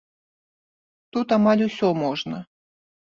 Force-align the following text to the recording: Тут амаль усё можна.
Тут 1.15 1.27
амаль 1.37 1.63
усё 1.69 1.87
можна. 2.03 2.37